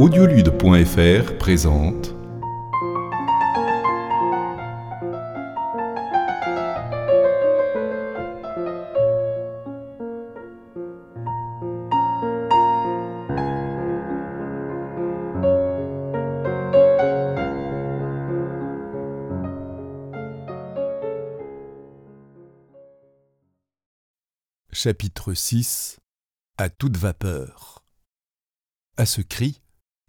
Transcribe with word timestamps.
Audiolude.fr 0.00 1.36
présente 1.36 2.14
Chapitre 24.72 25.34
6 25.34 26.00
À 26.56 26.70
toute 26.70 26.96
vapeur. 26.96 27.84
À 28.96 29.04
ce 29.04 29.20
cri, 29.20 29.60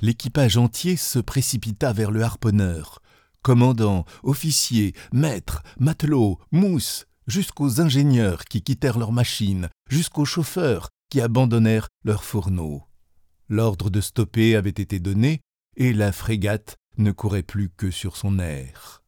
l'équipage 0.01 0.57
entier 0.57 0.95
se 0.95 1.19
précipita 1.19 1.93
vers 1.93 2.11
le 2.11 2.23
harponneur, 2.23 3.01
commandant, 3.41 4.05
officiers, 4.23 4.93
maîtres, 5.13 5.63
matelots, 5.79 6.39
mousses, 6.51 7.05
jusqu'aux 7.27 7.79
ingénieurs 7.79 8.45
qui 8.45 8.61
quittèrent 8.61 8.99
leurs 8.99 9.11
machines, 9.11 9.69
jusqu'aux 9.89 10.25
chauffeurs 10.25 10.89
qui 11.09 11.21
abandonnèrent 11.21 11.87
leurs 12.03 12.23
fourneaux. 12.23 12.83
L'ordre 13.47 13.89
de 13.89 14.01
stopper 14.01 14.55
avait 14.55 14.69
été 14.69 14.99
donné, 14.99 15.41
et 15.77 15.93
la 15.93 16.11
frégate 16.11 16.75
ne 16.97 17.11
courait 17.11 17.43
plus 17.43 17.69
que 17.69 17.91
sur 17.91 18.17
son 18.17 18.39
air. 18.39 19.03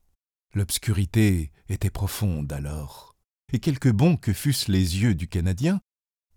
L'obscurité 0.54 1.52
était 1.70 1.90
profonde 1.90 2.52
alors 2.54 3.14
et 3.54 3.60
quelque 3.60 3.90
bons 3.90 4.18
que 4.18 4.34
fussent 4.34 4.68
les 4.68 5.02
yeux 5.02 5.14
du 5.14 5.28
Canadien, 5.28 5.80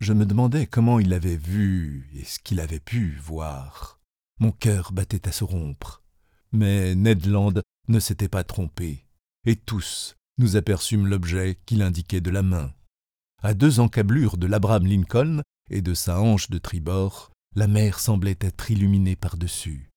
je 0.00 0.12
me 0.12 0.26
demandais 0.26 0.66
comment 0.66 1.00
il 1.00 1.14
avait 1.14 1.36
vu 1.36 2.10
et 2.14 2.24
ce 2.24 2.38
qu'il 2.38 2.60
avait 2.60 2.78
pu 2.78 3.18
voir. 3.22 3.95
Mon 4.40 4.52
cœur 4.52 4.92
battait 4.92 5.28
à 5.28 5.32
se 5.32 5.44
rompre. 5.44 6.02
Mais 6.52 6.94
Ned 6.94 7.26
Land 7.26 7.54
ne 7.88 8.00
s'était 8.00 8.28
pas 8.28 8.44
trompé, 8.44 9.06
et 9.44 9.56
tous 9.56 10.14
nous 10.38 10.56
aperçûmes 10.56 11.06
l'objet 11.06 11.58
qu'il 11.66 11.82
indiquait 11.82 12.20
de 12.20 12.30
la 12.30 12.42
main. 12.42 12.72
À 13.42 13.54
deux 13.54 13.80
encablures 13.80 14.36
de 14.36 14.46
l'Abraham 14.46 14.86
Lincoln 14.86 15.42
et 15.70 15.82
de 15.82 15.94
sa 15.94 16.20
hanche 16.20 16.50
de 16.50 16.58
tribord, 16.58 17.30
la 17.54 17.66
mer 17.66 17.98
semblait 17.98 18.38
être 18.40 18.70
illuminée 18.70 19.16
par-dessus. 19.16 19.90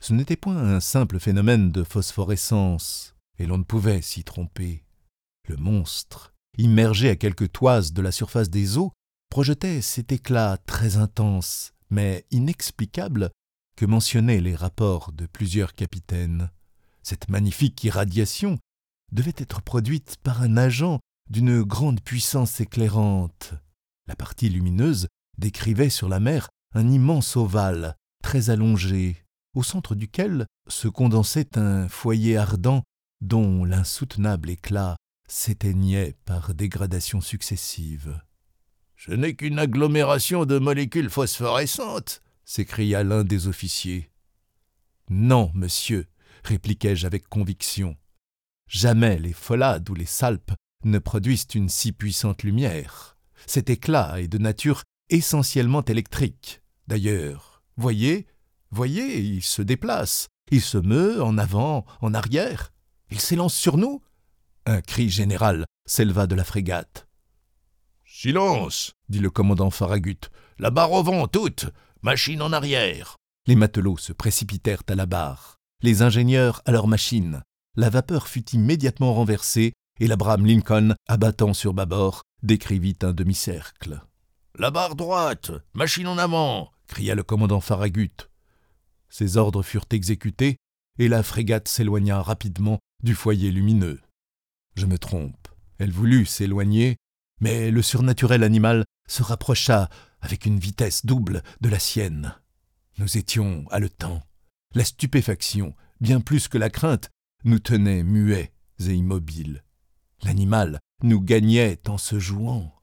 Ce 0.00 0.12
n'était 0.12 0.36
point 0.36 0.56
un 0.56 0.80
simple 0.80 1.18
phénomène 1.18 1.72
de 1.72 1.82
phosphorescence, 1.82 3.14
et 3.38 3.46
l'on 3.46 3.58
ne 3.58 3.64
pouvait 3.64 4.02
s'y 4.02 4.24
tromper. 4.24 4.84
Le 5.48 5.56
monstre 5.56 6.32
immergé 6.58 7.10
à 7.10 7.16
quelques 7.16 7.52
toises 7.52 7.92
de 7.92 8.02
la 8.02 8.12
surface 8.12 8.50
des 8.50 8.78
eaux, 8.78 8.92
projetait 9.30 9.82
cet 9.82 10.12
éclat 10.12 10.58
très 10.66 10.96
intense, 10.96 11.72
mais 11.90 12.24
inexplicable, 12.30 13.30
que 13.76 13.86
mentionnaient 13.86 14.40
les 14.40 14.56
rapports 14.56 15.12
de 15.12 15.26
plusieurs 15.26 15.74
capitaines. 15.74 16.50
Cette 17.02 17.28
magnifique 17.28 17.84
irradiation 17.84 18.58
devait 19.12 19.34
être 19.36 19.62
produite 19.62 20.16
par 20.22 20.42
un 20.42 20.56
agent 20.56 20.98
d'une 21.30 21.62
grande 21.62 22.00
puissance 22.00 22.60
éclairante. 22.60 23.54
La 24.08 24.16
partie 24.16 24.48
lumineuse 24.48 25.08
décrivait 25.38 25.90
sur 25.90 26.08
la 26.08 26.20
mer 26.20 26.48
un 26.74 26.88
immense 26.88 27.36
ovale, 27.36 27.94
très 28.22 28.50
allongé, 28.50 29.24
au 29.54 29.62
centre 29.62 29.94
duquel 29.94 30.46
se 30.68 30.88
condensait 30.88 31.58
un 31.58 31.88
foyer 31.88 32.36
ardent 32.36 32.82
dont 33.20 33.64
l'insoutenable 33.64 34.50
éclat 34.50 34.96
s'éteignait 35.28 36.14
par 36.24 36.54
dégradations 36.54 37.20
successives. 37.20 38.20
Ce 38.96 39.12
n'est 39.12 39.34
qu'une 39.34 39.58
agglomération 39.58 40.46
de 40.46 40.58
molécules 40.58 41.10
phosphorescentes, 41.10 42.22
s'écria 42.46 43.02
l'un 43.02 43.24
des 43.24 43.48
officiers. 43.48 44.10
Non, 45.10 45.50
monsieur, 45.54 46.06
répliquai-je 46.44 47.06
avec 47.06 47.28
conviction. 47.28 47.96
Jamais 48.68 49.18
les 49.18 49.32
folades 49.32 49.90
ou 49.90 49.94
les 49.94 50.06
salpes 50.06 50.52
ne 50.84 50.98
produisent 50.98 51.48
une 51.54 51.68
si 51.68 51.92
puissante 51.92 52.44
lumière. 52.44 53.18
Cet 53.46 53.68
éclat 53.68 54.20
est 54.20 54.28
de 54.28 54.38
nature 54.38 54.82
essentiellement 55.10 55.84
électrique. 55.84 56.62
D'ailleurs, 56.86 57.62
voyez, 57.76 58.26
voyez, 58.70 59.18
il 59.18 59.42
se 59.42 59.62
déplace, 59.62 60.28
il 60.50 60.62
se 60.62 60.78
meut 60.78 61.22
en 61.22 61.38
avant, 61.38 61.84
en 62.00 62.14
arrière, 62.14 62.72
il 63.10 63.20
s'élance 63.20 63.54
sur 63.54 63.76
nous, 63.76 64.02
un 64.66 64.80
cri 64.80 65.08
général 65.08 65.64
s'éleva 65.84 66.26
de 66.26 66.34
la 66.34 66.44
frégate. 66.44 67.06
Silence 68.04 68.92
dit 69.08 69.18
le 69.18 69.30
commandant 69.30 69.70
Farragut. 69.70 70.30
La 70.58 70.70
barre 70.70 70.92
au 70.92 71.02
vent, 71.02 71.28
toute 71.28 71.66
Machine 72.06 72.40
en 72.40 72.52
arrière 72.52 73.16
Les 73.48 73.56
matelots 73.56 73.96
se 73.96 74.12
précipitèrent 74.12 74.84
à 74.86 74.94
la 74.94 75.06
barre, 75.06 75.56
les 75.82 76.02
ingénieurs 76.02 76.62
à 76.64 76.70
leur 76.70 76.86
machine. 76.86 77.42
La 77.74 77.90
vapeur 77.90 78.28
fut 78.28 78.48
immédiatement 78.50 79.12
renversée 79.12 79.72
et 79.98 80.06
l'Abraham 80.06 80.46
Lincoln, 80.46 80.94
abattant 81.08 81.52
sur 81.52 81.74
bâbord, 81.74 82.22
décrivit 82.44 82.96
un 83.02 83.12
demi-cercle. 83.12 84.00
La 84.56 84.70
barre 84.70 84.94
droite 84.94 85.50
Machine 85.74 86.06
en 86.06 86.16
avant 86.16 86.70
cria 86.86 87.16
le 87.16 87.24
commandant 87.24 87.60
Farragut. 87.60 88.30
Ses 89.08 89.36
ordres 89.36 89.64
furent 89.64 89.88
exécutés 89.90 90.58
et 91.00 91.08
la 91.08 91.24
frégate 91.24 91.66
s'éloigna 91.66 92.22
rapidement 92.22 92.78
du 93.02 93.16
foyer 93.16 93.50
lumineux. 93.50 94.00
Je 94.76 94.86
me 94.86 94.96
trompe. 94.96 95.48
Elle 95.78 95.90
voulut 95.90 96.24
s'éloigner, 96.24 96.98
mais 97.40 97.72
le 97.72 97.82
surnaturel 97.82 98.44
animal 98.44 98.84
se 99.08 99.24
rapprocha 99.24 99.88
avec 100.20 100.46
une 100.46 100.58
vitesse 100.58 101.06
double 101.06 101.42
de 101.60 101.68
la 101.68 101.78
sienne. 101.78 102.34
Nous 102.98 103.18
étions 103.18 103.64
haletants. 103.70 104.22
La 104.74 104.84
stupéfaction, 104.84 105.74
bien 106.00 106.20
plus 106.20 106.48
que 106.48 106.58
la 106.58 106.70
crainte, 106.70 107.10
nous 107.44 107.58
tenait 107.58 108.02
muets 108.02 108.52
et 108.80 108.94
immobiles. 108.94 109.62
L'animal 110.22 110.80
nous 111.02 111.20
gagnait 111.20 111.80
en 111.88 111.98
se 111.98 112.18
jouant. 112.18 112.74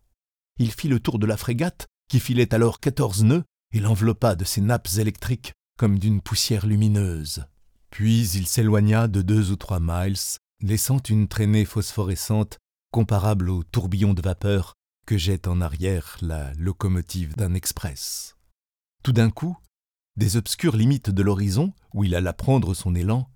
Il 0.58 0.72
fit 0.72 0.88
le 0.88 1.00
tour 1.00 1.20
de 1.20 1.26
la 1.26 1.38
frégate, 1.38 1.88
qui 2.08 2.20
filait 2.20 2.54
alors 2.54 2.80
quatorze 2.80 3.24
nœuds, 3.24 3.44
et 3.74 3.80
l'enveloppa 3.80 4.36
de 4.36 4.46
ses 4.46 4.62
nappes 4.62 4.90
électriques 4.98 5.54
comme 5.78 5.98
d'une 5.98 6.22
poussière 6.22 6.68
lumineuse. 6.68 7.46
Puis 7.90 8.30
il 8.30 8.48
s'éloigna 8.48 9.08
de 9.08 9.22
deux 9.22 9.52
ou 9.52 9.56
trois 9.56 9.80
miles 9.80 10.16
laissant 10.62 11.00
une 11.10 11.28
traînée 11.28 11.66
phosphorescente 11.66 12.58
comparable 12.92 13.50
au 13.50 13.64
tourbillon 13.64 14.14
de 14.14 14.22
vapeur 14.22 14.76
que 15.06 15.18
jette 15.18 15.48
en 15.48 15.62
arrière 15.62 16.18
la 16.22 16.54
locomotive 16.54 17.36
d'un 17.36 17.54
express. 17.54 18.36
Tout 19.04 19.12
d'un 19.12 19.30
coup, 19.30 19.58
des 20.16 20.38
obscures 20.38 20.76
limites 20.76 21.10
de 21.10 21.24
l'horizon, 21.24 21.74
où 21.94 22.04
il 22.04 22.16
alla 22.16 22.34
prendre 22.34 22.74
son 22.74 22.96
élan, 22.96 23.30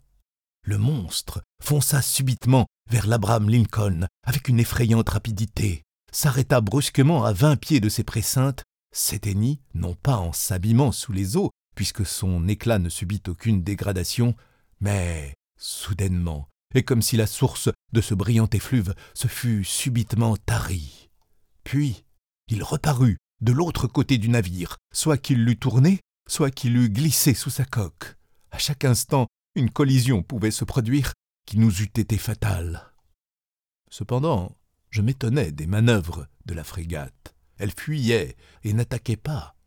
le 0.64 0.78
monstre 0.78 1.42
fonça 1.64 2.02
subitement 2.02 2.68
vers 2.90 3.08
l'Abraham 3.08 3.50
Lincoln 3.50 4.08
avec 4.24 4.48
une 4.48 4.60
effrayante 4.60 5.10
rapidité, 5.10 5.84
s'arrêta 6.12 6.62
brusquement 6.62 7.24
à 7.24 7.34
vingt 7.34 7.58
pieds 7.58 7.80
de 7.80 7.90
ses 7.90 8.04
précintes, 8.04 8.64
s'éteignit, 8.94 9.60
non 9.74 9.96
pas 9.96 10.18
en 10.18 10.34
s'abîmant 10.34 10.92
sous 10.92 11.12
les 11.12 11.38
eaux, 11.38 11.52
puisque 11.76 12.06
son 12.06 12.48
éclat 12.48 12.80
ne 12.80 12.90
subit 12.90 13.22
aucune 13.28 13.64
dégradation, 13.64 14.36
mais 14.80 15.34
soudainement, 15.58 16.48
et 16.76 16.84
comme 16.84 17.02
si 17.02 17.18
la 17.18 17.28
source 17.28 17.70
de 17.94 18.02
ce 18.02 18.14
brillant 18.14 18.50
effluve 18.52 18.94
se 19.14 19.28
fût 19.28 19.64
subitement 19.64 20.38
tarie. 20.38 21.07
Puis 21.68 22.06
il 22.48 22.64
reparut 22.64 23.18
de 23.42 23.52
l'autre 23.52 23.88
côté 23.88 24.18
du 24.18 24.30
navire, 24.30 24.78
soit 24.94 25.18
qu'il 25.18 25.44
l'eût 25.44 25.60
tourné, 25.60 26.00
soit 26.26 26.50
qu'il 26.50 26.78
eût 26.78 26.90
glissé 26.90 27.34
sous 27.34 27.50
sa 27.50 27.66
coque. 27.66 28.16
À 28.52 28.58
chaque 28.58 28.86
instant, 28.86 29.28
une 29.54 29.70
collision 29.70 30.24
pouvait 30.24 30.52
se 30.52 30.64
produire 30.64 31.12
qui 31.46 31.58
nous 31.58 31.82
eût 31.82 31.92
été 31.94 32.18
fatale. 32.18 32.94
Cependant, 33.92 34.56
je 34.92 35.02
m'étonnais 35.02 35.52
des 35.52 35.68
manœuvres 35.68 36.28
de 36.46 36.54
la 36.54 36.64
frégate. 36.64 37.36
Elle 37.58 37.74
fuyait 37.78 38.38
et 38.64 38.72
n'attaquait 38.72 39.18
pas. 39.18 39.58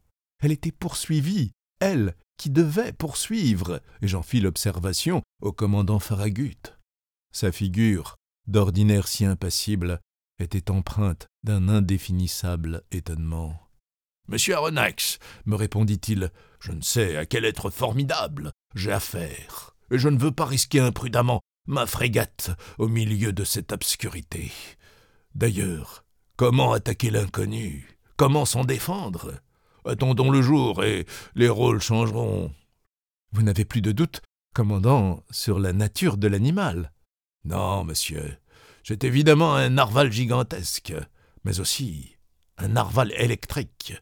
Elle 0.43 0.53
était 0.53 0.73
poursuivie, 0.73 1.53
elle 1.81 2.17
qui 2.39 2.49
devait 2.49 2.95
poursuivre, 2.95 3.83
et 4.01 4.09
j'en 4.09 4.23
fis 4.23 4.41
l'observation 4.41 5.21
au 5.43 5.53
commandant 5.53 5.99
Farragut. 5.99 6.79
Sa 7.31 7.53
figure, 7.53 8.17
d'ordinaire 8.47 9.07
si 9.07 9.27
impassible, 9.27 10.01
était 10.43 10.71
empreinte 10.71 11.27
d'un 11.43 11.69
indéfinissable 11.69 12.83
étonnement. 12.93 13.61
Monsieur 14.29 14.55
Aronnax, 14.55 15.19
me 15.45 15.57
répondit-il, 15.57 16.31
je 16.61 16.73
ne 16.73 16.83
sais 16.83 17.17
à 17.17 17.27
quel 17.27 17.45
être 17.45 17.71
formidable 17.71 18.53
j'ai 18.75 18.93
affaire, 18.93 19.75
et 19.91 19.99
je 19.99 20.09
ne 20.09 20.19
veux 20.19 20.31
pas 20.31 20.45
risquer 20.45 20.81
imprudemment 20.81 21.41
ma 21.67 21.87
frégate 21.87 22.51
au 22.79 22.89
milieu 22.89 23.33
de 23.33 23.45
cette 23.45 23.73
obscurité. 23.73 24.53
D'ailleurs, 25.35 26.05
comment 26.37 26.73
attaquer 26.73 27.11
l'inconnu? 27.11 27.99
Comment 28.17 28.45
s'en 28.45 28.65
défendre? 28.65 29.41
Attendons 29.85 30.31
le 30.31 30.43
jour 30.43 30.85
et 30.85 31.07
les 31.35 31.49
rôles 31.49 31.81
changeront. 31.81 32.53
Vous 33.33 33.43
n'avez 33.43 33.65
plus 33.65 33.83
de 33.83 33.93
doute, 33.93 34.23
commandant, 34.55 35.25
sur 35.31 35.59
la 35.59 35.73
nature 35.73 36.17
de 36.19 36.29
l'animal? 36.29 36.93
Non, 37.45 37.85
monsieur. 37.85 38.37
C'est 38.83 39.05
évidemment 39.05 39.55
un 39.55 39.71
narval 39.71 40.11
gigantesque, 40.11 40.95
mais 41.45 41.61
aussi 41.61 42.17
un 42.59 42.69
narval 42.69 43.13
électrique. 43.13 43.95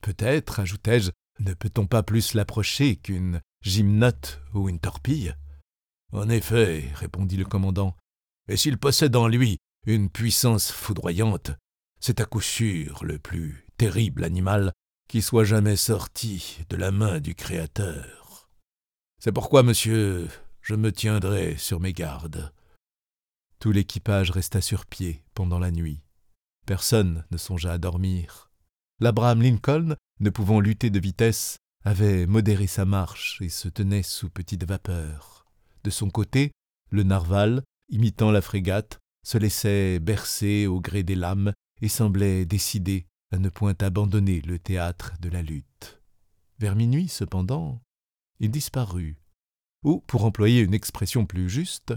Peut-être, 0.00 0.60
ajoutai-je, 0.60 1.10
ne 1.40 1.54
peut-on 1.54 1.86
pas 1.86 2.02
plus 2.02 2.34
l'approcher 2.34 2.96
qu'une 2.96 3.40
gymnote 3.62 4.40
ou 4.54 4.68
une 4.68 4.80
torpille? 4.80 5.34
En 6.12 6.28
effet, 6.28 6.84
répondit 6.94 7.36
le 7.36 7.44
commandant, 7.44 7.96
et 8.48 8.56
s'il 8.56 8.78
possède 8.78 9.14
en 9.16 9.28
lui 9.28 9.58
une 9.86 10.10
puissance 10.10 10.72
foudroyante, 10.72 11.52
c'est 12.00 12.20
à 12.20 12.24
coup 12.24 12.40
sûr 12.40 13.04
le 13.04 13.18
plus 13.18 13.66
terrible 13.76 14.24
animal 14.24 14.72
qui 15.08 15.22
soit 15.22 15.44
jamais 15.44 15.76
sorti 15.76 16.58
de 16.68 16.76
la 16.76 16.90
main 16.90 17.20
du 17.20 17.34
Créateur. 17.34 18.48
C'est 19.18 19.32
pourquoi, 19.32 19.62
monsieur, 19.62 20.28
je 20.60 20.74
me 20.74 20.92
tiendrai 20.92 21.56
sur 21.56 21.80
mes 21.80 21.92
gardes. 21.92 22.52
Tout 23.60 23.72
l'équipage 23.72 24.30
resta 24.30 24.60
sur 24.60 24.86
pied 24.86 25.24
pendant 25.34 25.58
la 25.58 25.72
nuit. 25.72 26.00
Personne 26.64 27.24
ne 27.30 27.36
songea 27.36 27.72
à 27.72 27.78
dormir. 27.78 28.52
L'Abraham 29.00 29.42
Lincoln, 29.42 29.96
ne 30.20 30.30
pouvant 30.30 30.60
lutter 30.60 30.90
de 30.90 31.00
vitesse, 31.00 31.56
avait 31.84 32.26
modéré 32.26 32.66
sa 32.66 32.84
marche 32.84 33.40
et 33.40 33.48
se 33.48 33.68
tenait 33.68 34.02
sous 34.02 34.30
petite 34.30 34.64
vapeur. 34.64 35.46
De 35.82 35.90
son 35.90 36.10
côté, 36.10 36.52
le 36.90 37.02
narval, 37.02 37.62
imitant 37.88 38.30
la 38.30 38.42
frégate, 38.42 38.98
se 39.26 39.38
laissait 39.38 39.98
bercer 39.98 40.66
au 40.66 40.80
gré 40.80 41.02
des 41.02 41.14
lames 41.14 41.52
et 41.80 41.88
semblait 41.88 42.46
décidé 42.46 43.06
à 43.32 43.38
ne 43.38 43.48
point 43.48 43.74
abandonner 43.80 44.40
le 44.40 44.58
théâtre 44.58 45.14
de 45.20 45.28
la 45.28 45.42
lutte. 45.42 46.00
Vers 46.58 46.76
minuit, 46.76 47.08
cependant, 47.08 47.82
il 48.40 48.50
disparut, 48.50 49.20
ou, 49.84 50.00
pour 50.06 50.24
employer 50.24 50.60
une 50.60 50.74
expression 50.74 51.26
plus 51.26 51.48
juste, 51.48 51.94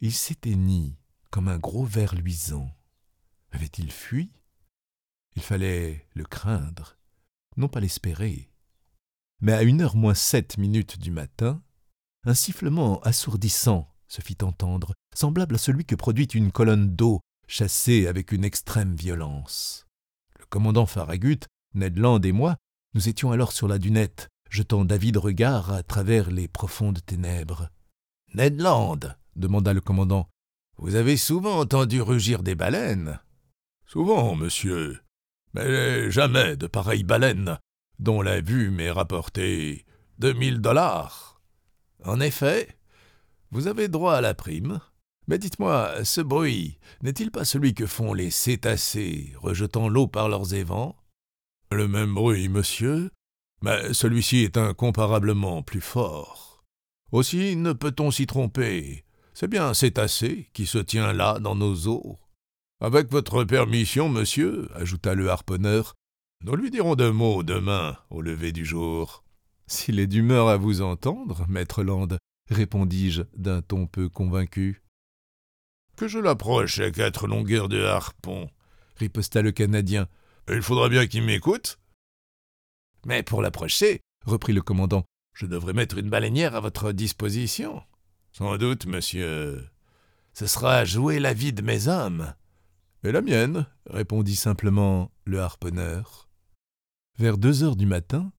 il 0.00 0.12
s'éteignit 0.12 0.96
comme 1.30 1.48
un 1.48 1.58
gros 1.58 1.84
ver 1.84 2.14
luisant. 2.14 2.70
Avait-il 3.50 3.90
fui? 3.90 4.30
Il 5.36 5.42
fallait 5.42 6.06
le 6.14 6.24
craindre, 6.24 6.96
non 7.56 7.68
pas 7.68 7.80
l'espérer. 7.80 8.50
Mais 9.40 9.52
à 9.52 9.62
une 9.62 9.80
heure 9.80 9.96
moins 9.96 10.14
sept 10.14 10.58
minutes 10.58 10.98
du 10.98 11.10
matin, 11.10 11.62
un 12.24 12.34
sifflement 12.34 13.00
assourdissant 13.00 13.92
se 14.08 14.20
fit 14.20 14.38
entendre, 14.42 14.94
semblable 15.14 15.56
à 15.56 15.58
celui 15.58 15.84
que 15.84 15.94
produit 15.94 16.26
une 16.26 16.52
colonne 16.52 16.94
d'eau 16.94 17.20
chassée 17.48 18.06
avec 18.06 18.32
une 18.32 18.44
extrême 18.44 18.94
violence. 18.94 19.86
Le 20.38 20.46
commandant 20.46 20.86
Farragut, 20.86 21.40
Ned 21.74 21.98
Land 21.98 22.20
et 22.20 22.32
moi, 22.32 22.56
nous 22.94 23.08
étions 23.08 23.32
alors 23.32 23.52
sur 23.52 23.68
la 23.68 23.78
dunette, 23.78 24.28
jetant 24.50 24.84
d'avides 24.84 25.16
regards 25.16 25.72
à 25.72 25.82
travers 25.82 26.30
les 26.30 26.48
profondes 26.48 27.04
ténèbres. 27.04 27.70
Ned 28.34 28.60
Land, 28.60 29.00
demanda 29.36 29.72
le 29.72 29.80
commandant, 29.80 30.28
vous 30.76 30.94
avez 30.96 31.16
souvent 31.16 31.58
entendu 31.60 32.00
rugir 32.00 32.42
des 32.42 32.54
baleines 32.54 33.20
Souvent, 33.86 34.34
monsieur, 34.34 35.00
mais 35.52 36.10
jamais 36.10 36.56
de 36.56 36.66
pareilles 36.66 37.04
baleines 37.04 37.58
dont 37.98 38.22
la 38.22 38.40
vue 38.40 38.70
m'ait 38.70 38.90
rapporté 38.90 39.84
deux 40.18 40.32
mille 40.32 40.60
dollars. 40.60 41.40
En 42.04 42.20
effet, 42.20 42.76
vous 43.50 43.68
avez 43.68 43.88
droit 43.88 44.14
à 44.14 44.20
la 44.20 44.34
prime. 44.34 44.80
Mais 45.26 45.38
dites-moi, 45.38 46.04
ce 46.04 46.20
bruit 46.20 46.78
n'est-il 47.02 47.30
pas 47.30 47.44
celui 47.44 47.72
que 47.72 47.86
font 47.86 48.12
les 48.12 48.30
cétacés 48.30 49.32
rejetant 49.36 49.88
l'eau 49.88 50.06
par 50.06 50.28
leurs 50.28 50.54
évents? 50.54 50.96
Le 51.70 51.88
même 51.88 52.14
bruit, 52.14 52.48
monsieur, 52.48 53.10
mais 53.62 53.94
celui-ci 53.94 54.38
est 54.38 54.58
incomparablement 54.58 55.62
plus 55.62 55.80
fort. 55.80 56.64
Aussi 57.10 57.56
ne 57.56 57.72
peut-on 57.72 58.10
s'y 58.10 58.26
tromper. 58.26 59.03
C'est 59.34 59.48
bien 59.48 59.66
un 59.66 59.74
cétacé 59.74 60.48
qui 60.52 60.64
se 60.64 60.78
tient 60.78 61.12
là 61.12 61.40
dans 61.40 61.56
nos 61.56 61.88
eaux. 61.88 62.20
Avec 62.80 63.10
votre 63.10 63.42
permission, 63.42 64.08
monsieur, 64.08 64.68
ajouta 64.74 65.14
le 65.14 65.28
harponneur, 65.28 65.94
nous 66.44 66.54
lui 66.54 66.70
dirons 66.70 66.94
deux 66.94 67.10
mots 67.10 67.42
demain 67.42 67.96
au 68.10 68.20
lever 68.20 68.52
du 68.52 68.64
jour. 68.64 69.24
S'il 69.66 69.98
est 69.98 70.06
d'humeur 70.06 70.48
à 70.48 70.56
vous 70.56 70.82
entendre, 70.82 71.46
maître 71.48 71.82
Land, 71.82 72.08
répondis-je 72.50 73.22
d'un 73.34 73.60
ton 73.60 73.86
peu 73.86 74.08
convaincu. 74.08 74.82
Que 75.96 76.06
je 76.06 76.18
l'approche 76.18 76.78
à 76.78 76.90
quatre 76.90 77.26
longueurs 77.26 77.68
de 77.68 77.82
harpon, 77.82 78.50
riposta 78.96 79.42
le 79.42 79.52
Canadien. 79.52 80.08
Il 80.48 80.62
faudra 80.62 80.88
bien 80.88 81.06
qu'il 81.06 81.24
m'écoute. 81.24 81.78
Mais 83.06 83.22
pour 83.22 83.42
l'approcher, 83.42 84.00
reprit 84.26 84.52
le 84.52 84.62
commandant, 84.62 85.04
je 85.32 85.46
devrais 85.46 85.72
mettre 85.72 85.98
une 85.98 86.10
baleinière 86.10 86.54
à 86.54 86.60
votre 86.60 86.92
disposition. 86.92 87.82
Sans 88.36 88.58
doute, 88.58 88.86
monsieur. 88.86 89.64
Ce 90.32 90.48
sera 90.48 90.84
jouer 90.84 91.20
la 91.20 91.32
vie 91.32 91.52
de 91.52 91.62
mes 91.62 91.86
hommes. 91.86 92.34
Et 93.04 93.12
la 93.12 93.22
mienne, 93.22 93.68
répondit 93.86 94.34
simplement 94.34 95.12
le 95.24 95.40
harponneur. 95.40 96.28
Vers 97.16 97.38
deux 97.38 97.62
heures 97.62 97.76
du 97.76 97.86
matin, 97.86 98.32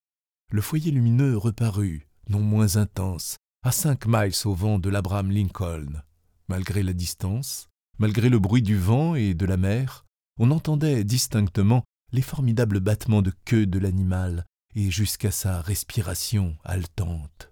le 0.50 0.60
foyer 0.60 0.90
lumineux 0.90 1.38
reparut, 1.38 2.10
non 2.28 2.40
moins 2.40 2.76
intense, 2.76 3.36
à 3.64 3.72
cinq 3.72 4.04
miles 4.06 4.34
au 4.44 4.52
vent 4.52 4.78
de 4.78 4.90
l'Abraham 4.90 5.30
Lincoln. 5.30 6.02
Malgré 6.48 6.82
la 6.82 6.92
distance, 6.92 7.70
malgré 7.98 8.28
le 8.28 8.38
bruit 8.38 8.60
du 8.60 8.76
vent 8.76 9.14
et 9.14 9.32
de 9.32 9.46
la 9.46 9.56
mer, 9.56 10.04
on 10.38 10.50
entendait 10.50 11.04
distinctement 11.04 11.84
les 12.12 12.20
formidables 12.20 12.80
battements 12.80 13.22
de 13.22 13.32
queue 13.46 13.64
de 13.64 13.78
l'animal 13.78 14.44
et 14.74 14.90
jusqu'à 14.90 15.30
sa 15.30 15.62
respiration 15.62 16.54
haletante. 16.64 17.50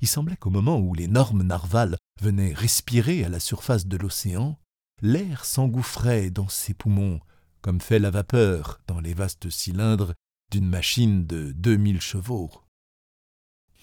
Il 0.00 0.08
semblait 0.08 0.36
qu'au 0.36 0.50
moment 0.50 0.78
où 0.78 0.94
l'énorme 0.94 1.42
narval 1.42 1.96
venait 2.20 2.54
respirer 2.54 3.24
à 3.24 3.28
la 3.28 3.40
surface 3.40 3.86
de 3.86 3.96
l'océan, 3.96 4.58
l'air 5.02 5.44
s'engouffrait 5.44 6.30
dans 6.30 6.48
ses 6.48 6.74
poumons, 6.74 7.20
comme 7.60 7.80
fait 7.80 7.98
la 7.98 8.10
vapeur 8.10 8.80
dans 8.86 9.00
les 9.00 9.14
vastes 9.14 9.50
cylindres 9.50 10.14
d'une 10.50 10.68
machine 10.68 11.26
de 11.26 11.52
deux 11.52 11.76
mille 11.76 12.00
chevaux. 12.00 12.50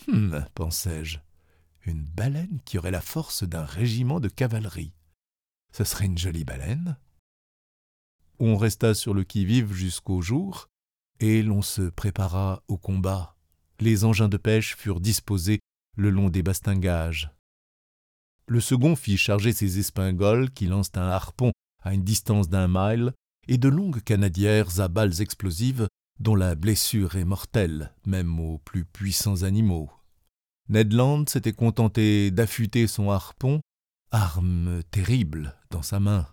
Hum, 0.07 0.45
pensai-je, 0.55 1.19
une 1.85 2.03
baleine 2.03 2.59
qui 2.65 2.77
aurait 2.77 2.91
la 2.91 3.01
force 3.01 3.43
d'un 3.43 3.65
régiment 3.65 4.19
de 4.19 4.27
cavalerie. 4.27 4.93
Ce 5.71 5.83
serait 5.83 6.05
une 6.05 6.17
jolie 6.17 6.45
baleine. 6.45 6.97
On 8.39 8.57
resta 8.57 8.93
sur 8.93 9.13
le 9.13 9.23
qui-vive 9.23 9.73
jusqu'au 9.73 10.21
jour, 10.21 10.67
et 11.19 11.41
l'on 11.41 11.61
se 11.61 11.83
prépara 11.83 12.63
au 12.67 12.77
combat. 12.77 13.35
Les 13.79 14.05
engins 14.05 14.29
de 14.29 14.37
pêche 14.37 14.75
furent 14.75 14.99
disposés 14.99 15.59
le 15.97 16.09
long 16.09 16.29
des 16.29 16.43
bastingages. 16.43 17.31
Le 18.47 18.61
second 18.61 18.95
fit 18.95 19.17
charger 19.17 19.51
ses 19.51 19.79
espingoles 19.79 20.51
qui 20.51 20.67
lancent 20.67 20.95
un 20.95 21.09
harpon 21.09 21.51
à 21.83 21.93
une 21.93 22.03
distance 22.03 22.49
d'un 22.49 22.67
mile, 22.69 23.13
et 23.47 23.57
de 23.57 23.69
longues 23.69 24.01
canadières 24.01 24.79
à 24.79 24.87
balles 24.87 25.21
explosives 25.21 25.87
dont 26.19 26.35
la 26.35 26.55
blessure 26.55 27.15
est 27.15 27.25
mortelle, 27.25 27.93
même 28.05 28.39
aux 28.39 28.57
plus 28.59 28.85
puissants 28.85 29.43
animaux. 29.43 29.89
Ned 30.69 30.93
Land 30.93 31.25
s'était 31.27 31.53
contenté 31.53 32.31
d'affûter 32.31 32.87
son 32.87 33.09
harpon, 33.09 33.61
arme 34.11 34.83
terrible, 34.91 35.55
dans 35.69 35.81
sa 35.81 35.99
main. 35.99 36.27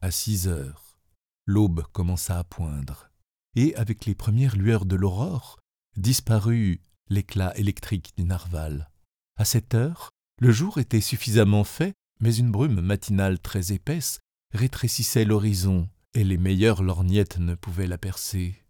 À 0.00 0.10
six 0.10 0.48
heures, 0.48 0.98
l'aube 1.46 1.84
commença 1.92 2.38
à 2.38 2.44
poindre, 2.44 3.10
et 3.54 3.74
avec 3.76 4.04
les 4.04 4.14
premières 4.14 4.56
lueurs 4.56 4.84
de 4.84 4.96
l'aurore, 4.96 5.58
disparut 5.96 6.82
l'éclat 7.08 7.56
électrique 7.56 8.12
du 8.16 8.24
narval. 8.24 8.90
À 9.36 9.44
cette 9.44 9.74
heure, 9.74 10.10
le 10.40 10.52
jour 10.52 10.78
était 10.78 11.00
suffisamment 11.00 11.64
fait, 11.64 11.94
mais 12.20 12.34
une 12.34 12.50
brume 12.50 12.80
matinale 12.80 13.38
très 13.38 13.72
épaisse 13.72 14.20
rétrécissait 14.52 15.24
l'horizon, 15.24 15.88
et 16.14 16.24
les 16.24 16.38
meilleures 16.38 16.82
lorgnettes 16.82 17.38
ne 17.38 17.54
pouvaient 17.54 17.86
la 17.86 17.98
percer. 17.98 18.64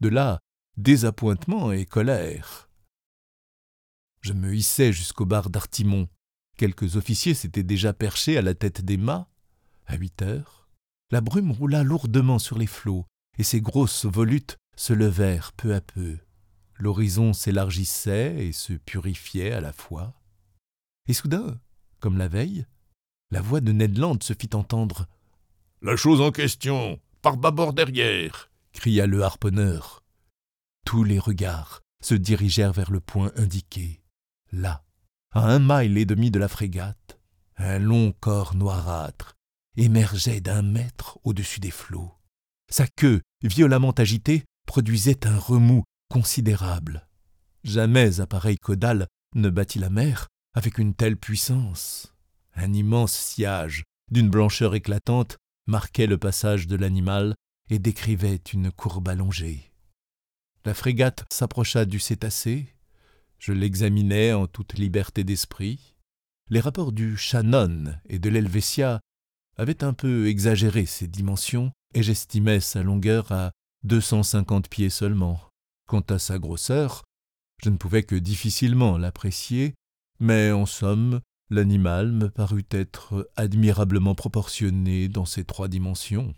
De 0.00 0.08
là, 0.08 0.40
désappointement 0.76 1.72
et 1.72 1.86
colère. 1.86 2.68
Je 4.20 4.32
me 4.32 4.54
hissai 4.54 4.92
jusqu'au 4.92 5.24
bar 5.24 5.50
d'Artimon. 5.50 6.08
Quelques 6.56 6.96
officiers 6.96 7.34
s'étaient 7.34 7.62
déjà 7.62 7.92
perchés 7.92 8.36
à 8.36 8.42
la 8.42 8.54
tête 8.54 8.84
des 8.84 8.96
mâts. 8.96 9.28
À 9.86 9.96
huit 9.96 10.20
heures, 10.22 10.68
la 11.10 11.20
brume 11.20 11.52
roula 11.52 11.82
lourdement 11.82 12.38
sur 12.38 12.58
les 12.58 12.66
flots, 12.66 13.06
et 13.38 13.42
ces 13.42 13.60
grosses 13.60 14.04
volutes 14.04 14.56
se 14.76 14.92
levèrent 14.92 15.52
peu 15.52 15.74
à 15.74 15.80
peu. 15.80 16.18
L'horizon 16.78 17.32
s'élargissait 17.32 18.46
et 18.46 18.52
se 18.52 18.74
purifiait 18.74 19.52
à 19.52 19.60
la 19.60 19.72
fois. 19.72 20.14
Et 21.08 21.14
soudain, 21.14 21.58
comme 22.00 22.18
la 22.18 22.28
veille, 22.28 22.66
la 23.30 23.40
voix 23.40 23.60
de 23.60 23.72
Ned 23.72 23.96
Land 23.98 24.18
se 24.22 24.34
fit 24.34 24.50
entendre. 24.54 25.06
La 25.82 25.96
chose 25.96 26.20
en 26.20 26.30
question, 26.30 27.00
par 27.22 27.36
bâbord 27.36 27.72
derrière 27.72 28.50
cria 28.76 29.06
le 29.06 29.22
harponneur. 29.22 30.04
Tous 30.84 31.02
les 31.02 31.18
regards 31.18 31.80
se 32.02 32.14
dirigèrent 32.14 32.74
vers 32.74 32.90
le 32.90 33.00
point 33.00 33.32
indiqué. 33.36 34.02
Là, 34.52 34.84
à 35.32 35.40
un 35.50 35.58
mille 35.58 35.96
et 35.96 36.04
demi 36.04 36.30
de 36.30 36.38
la 36.38 36.46
frégate, 36.46 37.18
un 37.56 37.78
long 37.78 38.12
corps 38.20 38.54
noirâtre 38.54 39.34
émergeait 39.76 40.40
d'un 40.40 40.62
mètre 40.62 41.18
au-dessus 41.24 41.58
des 41.58 41.70
flots. 41.70 42.12
Sa 42.70 42.86
queue, 42.86 43.22
violemment 43.42 43.92
agitée, 43.92 44.44
produisait 44.66 45.26
un 45.26 45.38
remous 45.38 45.84
considérable. 46.08 47.06
Jamais 47.64 48.20
appareil 48.20 48.58
caudal 48.58 49.06
ne 49.34 49.50
battit 49.50 49.78
la 49.78 49.90
mer 49.90 50.28
avec 50.54 50.78
une 50.78 50.94
telle 50.94 51.16
puissance. 51.16 52.14
Un 52.54 52.72
immense 52.72 53.12
sillage, 53.12 53.84
d'une 54.10 54.30
blancheur 54.30 54.74
éclatante, 54.74 55.36
marquait 55.66 56.06
le 56.06 56.16
passage 56.16 56.66
de 56.66 56.76
l'animal 56.76 57.34
et 57.68 57.78
décrivait 57.78 58.40
une 58.52 58.70
courbe 58.70 59.08
allongée. 59.08 59.72
La 60.64 60.74
frégate 60.74 61.24
s'approcha 61.30 61.84
du 61.84 61.98
cétacé. 61.98 62.74
Je 63.38 63.52
l'examinai 63.52 64.32
en 64.32 64.46
toute 64.46 64.74
liberté 64.74 65.24
d'esprit. 65.24 65.94
Les 66.48 66.60
rapports 66.60 66.92
du 66.92 67.16
Shannon 67.16 67.96
et 68.08 68.18
de 68.18 68.30
l'Helvetia 68.30 69.00
avaient 69.56 69.84
un 69.84 69.92
peu 69.92 70.28
exagéré 70.28 70.86
ses 70.86 71.08
dimensions, 71.08 71.72
et 71.94 72.02
j'estimais 72.02 72.60
sa 72.60 72.82
longueur 72.82 73.32
à 73.32 73.52
deux 73.84 74.00
cent 74.00 74.22
cinquante 74.22 74.68
pieds 74.68 74.90
seulement. 74.90 75.40
Quant 75.86 76.04
à 76.08 76.18
sa 76.18 76.38
grosseur, 76.38 77.04
je 77.62 77.70
ne 77.70 77.76
pouvais 77.76 78.02
que 78.02 78.16
difficilement 78.16 78.98
l'apprécier, 78.98 79.74
mais 80.18 80.50
en 80.52 80.66
somme, 80.66 81.20
l'animal 81.48 82.10
me 82.10 82.28
parut 82.28 82.66
être 82.70 83.30
admirablement 83.36 84.14
proportionné 84.14 85.08
dans 85.08 85.24
ses 85.24 85.44
trois 85.44 85.68
dimensions. 85.68 86.34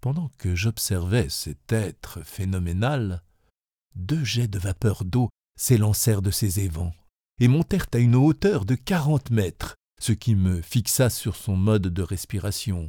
Pendant 0.00 0.30
que 0.38 0.54
j'observais 0.54 1.28
cet 1.28 1.72
être 1.72 2.22
phénoménal, 2.24 3.22
deux 3.96 4.22
jets 4.22 4.48
de 4.48 4.58
vapeur 4.58 5.04
d'eau 5.04 5.30
s'élancèrent 5.56 6.22
de 6.22 6.30
ses 6.30 6.60
évents 6.60 6.92
et 7.40 7.48
montèrent 7.48 7.86
à 7.94 7.98
une 7.98 8.14
hauteur 8.14 8.64
de 8.64 8.74
quarante 8.74 9.30
mètres, 9.30 9.74
ce 10.00 10.12
qui 10.12 10.34
me 10.34 10.60
fixa 10.60 11.10
sur 11.10 11.36
son 11.36 11.56
mode 11.56 11.88
de 11.88 12.02
respiration. 12.02 12.88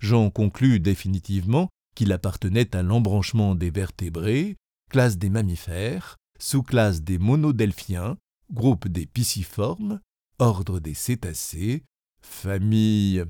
J'en 0.00 0.30
conclus 0.30 0.80
définitivement 0.80 1.68
qu'il 1.96 2.12
appartenait 2.12 2.76
à 2.76 2.82
l'embranchement 2.84 3.56
des 3.56 3.70
vertébrés, 3.70 4.56
classe 4.90 5.18
des 5.18 5.30
mammifères, 5.30 6.16
sous-classe 6.38 7.02
des 7.02 7.18
monodelphiens, 7.18 8.18
groupe 8.52 8.86
des 8.86 9.06
pisciformes, 9.06 10.00
ordre 10.38 10.78
des 10.78 10.94
cétacés, 10.94 11.82
famille. 12.22 13.24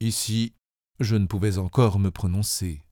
Ici, 0.00 0.54
je 0.98 1.14
ne 1.14 1.26
pouvais 1.26 1.58
encore 1.58 2.00
me 2.00 2.10
prononcer. 2.10 2.82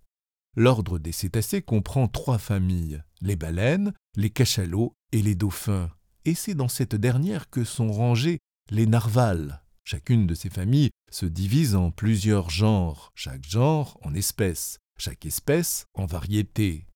L'ordre 0.57 0.99
des 0.99 1.13
cétacés 1.13 1.63
comprend 1.63 2.09
trois 2.09 2.39
familles, 2.39 3.03
les 3.23 3.37
baleines, 3.37 3.95
les 4.17 4.31
cachalots 4.31 4.93
et 5.13 5.23
les 5.23 5.35
dauphins, 5.35 5.91
et 6.27 6.35
c'est 6.35 6.55
dans 6.55 6.69
cette 6.69 6.95
dernière 6.95 7.49
que 7.49 7.65
sont 7.65 7.91
rangés 7.91 8.39
les 8.71 8.87
narvals. 8.87 9.63
Chacune 9.85 10.27
de 10.27 10.35
ces 10.35 10.51
familles 10.51 10.91
se 11.11 11.27
divise 11.27 11.75
en 11.75 11.91
plusieurs 11.91 12.51
genres, 12.51 13.11
chaque 13.15 13.45
genre 13.45 13.99
en 14.03 14.15
espèces, 14.15 14.79
chaque 14.99 15.27
espèce 15.27 15.87
en 15.95 16.07
variétés. 16.07 16.87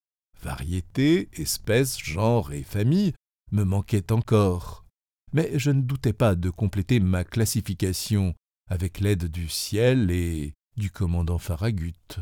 Variété, 0.43 1.29
espèces, 1.33 1.99
genre 1.99 2.53
et 2.53 2.63
famille 2.63 3.15
me 3.53 3.65
manquaient 3.65 4.13
encore. 4.13 4.85
Mais 5.33 5.59
je 5.59 5.71
ne 5.71 5.83
doutais 5.83 6.13
pas 6.13 6.35
de 6.35 6.51
compléter 6.51 7.01
ma 7.01 7.25
classification 7.25 8.35
avec 8.69 9.01
l'aide 9.01 9.27
du 9.27 9.49
ciel 9.49 10.11
et 10.11 10.55
du 10.77 10.91
commandant 10.91 11.39
Farragut. 11.39 12.19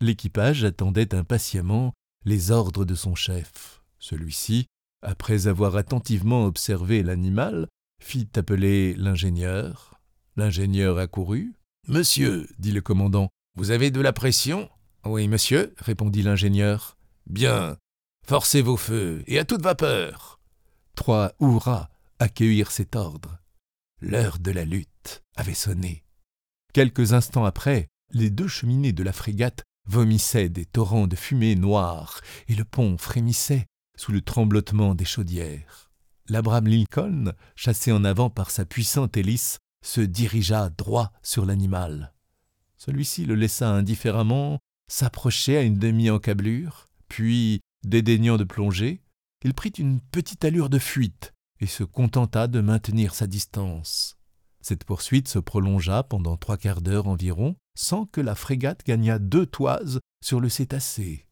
L'équipage 0.00 0.64
attendait 0.64 1.14
impatiemment 1.14 1.92
les 2.24 2.50
ordres 2.50 2.84
de 2.84 2.94
son 2.94 3.14
chef. 3.14 3.82
Celui-ci, 3.98 4.66
après 5.02 5.46
avoir 5.46 5.76
attentivement 5.76 6.44
observé 6.44 7.02
l'animal, 7.02 7.68
fit 8.02 8.28
appeler 8.36 8.94
l'ingénieur. 8.94 10.00
L'ingénieur 10.36 10.98
accourut. 10.98 11.54
Monsieur, 11.88 12.48
dit 12.58 12.72
le 12.72 12.80
commandant, 12.80 13.28
vous 13.56 13.70
avez 13.70 13.90
de 13.90 14.00
la 14.00 14.12
pression? 14.12 14.70
Oui, 15.04 15.28
monsieur, 15.28 15.74
répondit 15.78 16.22
l'ingénieur. 16.22 16.96
Bien. 17.26 17.76
Forcez 18.26 18.60
vos 18.60 18.76
feux, 18.76 19.22
et 19.26 19.38
à 19.38 19.44
toute 19.44 19.62
vapeur. 19.62 20.40
Trois 20.94 21.32
hurrahs 21.40 21.88
accueillirent 22.18 22.70
cet 22.70 22.96
ordre. 22.96 23.38
L'heure 24.00 24.38
de 24.38 24.50
la 24.50 24.64
lutte 24.64 25.22
avait 25.36 25.54
sonné. 25.54 26.04
Quelques 26.72 27.14
instants 27.14 27.44
après, 27.44 27.88
les 28.12 28.30
deux 28.30 28.48
cheminées 28.48 28.92
de 28.92 29.02
la 29.02 29.12
frégate 29.12 29.64
vomissaient 29.86 30.48
des 30.48 30.66
torrents 30.66 31.06
de 31.06 31.16
fumée 31.16 31.56
noire, 31.56 32.20
et 32.48 32.54
le 32.54 32.64
pont 32.64 32.98
frémissait 32.98 33.66
sous 33.96 34.12
le 34.12 34.20
tremblotement 34.20 34.94
des 34.94 35.04
chaudières. 35.04 35.90
L'Abraham 36.28 36.68
Lincoln, 36.68 37.32
chassé 37.56 37.90
en 37.90 38.04
avant 38.04 38.30
par 38.30 38.50
sa 38.50 38.64
puissante 38.64 39.16
hélice, 39.16 39.58
se 39.82 40.00
dirigea 40.00 40.70
droit 40.70 41.12
sur 41.22 41.46
l'animal. 41.46 42.12
Celui-ci 42.76 43.24
le 43.24 43.34
laissa 43.34 43.70
indifféremment 43.70 44.58
s'approcher 44.90 45.56
à 45.56 45.62
une 45.62 45.78
demi-encablure, 45.78 46.88
puis, 47.08 47.60
dédaignant 47.84 48.36
de 48.36 48.44
plonger, 48.44 49.02
il 49.42 49.54
prit 49.54 49.70
une 49.70 50.00
petite 50.00 50.44
allure 50.44 50.68
de 50.68 50.78
fuite 50.78 51.32
et 51.60 51.66
se 51.66 51.84
contenta 51.84 52.46
de 52.46 52.60
maintenir 52.60 53.14
sa 53.14 53.26
distance. 53.26 54.16
Cette 54.60 54.84
poursuite 54.84 55.28
se 55.28 55.38
prolongea 55.38 56.02
pendant 56.02 56.36
trois 56.36 56.56
quarts 56.56 56.82
d'heure 56.82 57.06
environ, 57.06 57.56
sans 57.74 58.04
que 58.04 58.20
la 58.20 58.34
frégate 58.34 58.84
gagnât 58.84 59.18
deux 59.18 59.46
toises 59.46 60.00
sur 60.22 60.40
le 60.40 60.48
cétacé. 60.48 61.26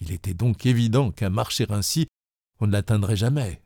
Il 0.00 0.10
était 0.10 0.34
donc 0.34 0.66
évident 0.66 1.12
qu'à 1.12 1.30
marcher 1.30 1.66
ainsi, 1.70 2.08
on 2.60 2.66
ne 2.66 2.72
l'atteindrait 2.72 3.16
jamais. 3.16 3.62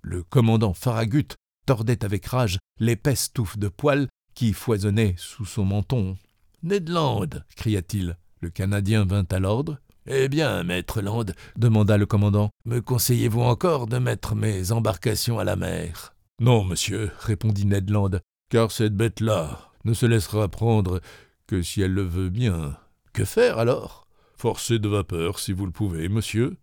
Le 0.00 0.24
commandant 0.24 0.74
Farragut 0.74 1.36
tordait 1.66 2.04
avec 2.04 2.26
rage 2.26 2.58
l'épaisse 2.80 3.32
touffe 3.32 3.58
de 3.58 3.68
poils 3.68 4.08
qui 4.34 4.52
foisonnait 4.52 5.14
sous 5.18 5.44
son 5.44 5.64
menton. 5.64 6.16
Ned 6.64 6.88
Land 6.88 7.30
cria-t-il. 7.54 8.16
Le 8.42 8.50
Canadien 8.50 9.04
vint 9.04 9.26
à 9.30 9.38
l'ordre. 9.38 9.78
Eh 10.04 10.28
bien, 10.28 10.64
maître 10.64 11.00
Land, 11.00 11.26
demanda 11.56 11.96
le 11.96 12.06
commandant, 12.06 12.50
me 12.64 12.80
conseillez-vous 12.80 13.40
encore 13.40 13.86
de 13.86 13.98
mettre 13.98 14.34
mes 14.34 14.72
embarcations 14.72 15.38
à 15.38 15.44
la 15.44 15.54
mer? 15.54 16.12
Non, 16.40 16.64
monsieur, 16.64 17.12
répondit 17.20 17.66
Ned 17.66 17.88
Land, 17.88 18.18
car 18.50 18.72
cette 18.72 18.96
bête-là 18.96 19.70
ne 19.84 19.94
se 19.94 20.06
laissera 20.06 20.48
prendre 20.48 21.00
que 21.46 21.62
si 21.62 21.82
elle 21.82 21.94
le 21.94 22.02
veut 22.02 22.30
bien. 22.30 22.76
Que 23.12 23.24
faire 23.24 23.58
alors? 23.58 24.08
Forcer 24.36 24.80
de 24.80 24.88
vapeur, 24.88 25.38
si 25.38 25.52
vous 25.52 25.66
le 25.66 25.70
pouvez, 25.70 26.08
monsieur. 26.08 26.56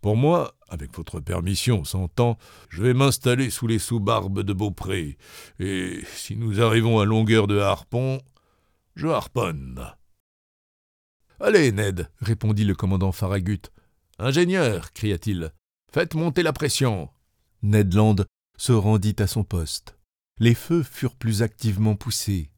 Pour 0.00 0.16
moi, 0.16 0.54
avec 0.70 0.96
votre 0.96 1.20
permission, 1.20 1.84
s'entend, 1.84 2.38
je 2.70 2.82
vais 2.82 2.94
m'installer 2.94 3.50
sous 3.50 3.66
les 3.66 3.78
sous-barbes 3.78 4.40
de 4.40 4.54
Beaupré, 4.54 5.18
et 5.58 6.00
si 6.14 6.34
nous 6.34 6.62
arrivons 6.62 6.98
à 6.98 7.04
longueur 7.04 7.46
de 7.46 7.58
harpon, 7.58 8.22
je 8.96 9.08
harponne. 9.08 9.84
Allez, 11.40 11.72
Ned, 11.72 12.10
répondit 12.20 12.64
le 12.64 12.74
commandant 12.74 13.12
Farragut. 13.12 13.70
Ingénieur, 14.18 14.92
cria-t-il, 14.92 15.52
faites 15.92 16.14
monter 16.14 16.42
la 16.42 16.52
pression. 16.52 17.08
Ned 17.62 17.94
Land 17.94 18.16
se 18.58 18.72
rendit 18.72 19.16
à 19.18 19.26
son 19.26 19.44
poste 19.44 19.96
les 20.40 20.54
feux 20.54 20.82
furent 20.82 21.14
plus 21.14 21.42
activement 21.42 21.94
poussés. 21.94 22.50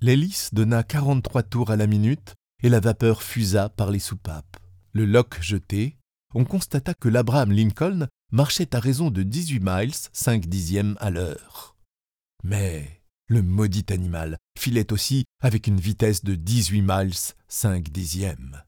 L'hélice 0.00 0.52
donna 0.52 0.82
quarante-trois 0.82 1.44
tours 1.44 1.70
à 1.70 1.76
la 1.76 1.86
minute 1.86 2.34
et 2.62 2.68
la 2.68 2.80
vapeur 2.80 3.22
fusa 3.22 3.68
par 3.68 3.90
les 3.90 4.00
soupapes. 4.00 4.56
Le 4.92 5.04
loch 5.06 5.40
jeté, 5.40 5.96
on 6.34 6.44
constata 6.44 6.92
que 6.92 7.08
l'Abraham 7.08 7.52
Lincoln 7.52 8.08
marchait 8.32 8.74
à 8.74 8.80
raison 8.80 9.10
de 9.10 9.22
18 9.22 9.60
miles 9.62 9.94
5 10.12 10.46
dixièmes 10.46 10.96
à 10.98 11.10
l'heure. 11.10 11.76
Mais 12.42 13.03
le 13.28 13.42
maudit 13.42 13.86
animal 13.88 14.36
filait 14.58 14.92
aussi 14.92 15.24
avec 15.40 15.66
une 15.66 15.80
vitesse 15.80 16.24
de 16.24 16.34
18 16.34 16.82
miles 16.82 17.14
5 17.48 17.90
dixièmes. 17.90 18.62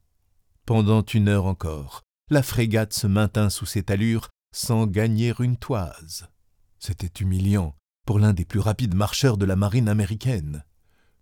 Pendant 0.64 1.02
une 1.02 1.28
heure 1.28 1.46
encore, 1.46 2.02
la 2.30 2.42
frégate 2.42 2.92
se 2.92 3.06
maintint 3.06 3.50
sous 3.50 3.66
cette 3.66 3.90
allure 3.90 4.30
sans 4.52 4.86
gagner 4.86 5.32
une 5.38 5.56
toise. 5.56 6.28
C'était 6.78 7.22
humiliant 7.22 7.76
pour 8.06 8.18
l'un 8.18 8.32
des 8.32 8.44
plus 8.44 8.60
rapides 8.60 8.94
marcheurs 8.94 9.36
de 9.36 9.44
la 9.44 9.56
marine 9.56 9.88
américaine. 9.88 10.64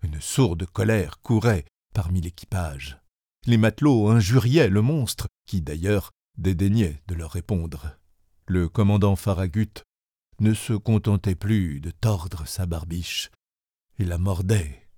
Une 0.02 0.20
sourde 0.20 0.66
colère 0.66 1.20
courait 1.22 1.64
parmi 1.94 2.20
l'équipage. 2.20 2.98
Les 3.46 3.56
matelots 3.56 4.08
injuriaient 4.08 4.68
le 4.68 4.82
monstre, 4.82 5.26
qui 5.46 5.60
d'ailleurs 5.60 6.10
dédaignait 6.38 7.02
de 7.08 7.14
leur 7.14 7.30
répondre. 7.30 7.98
Le 8.46 8.68
commandant 8.68 9.16
Farragut 9.16 9.82
ne 10.40 10.54
se 10.54 10.72
contentait 10.72 11.34
plus 11.34 11.80
de 11.80 11.90
tordre 11.90 12.46
sa 12.46 12.66
barbiche, 12.66 13.30
il 13.98 14.08
la 14.08 14.18
mordait. 14.18 14.88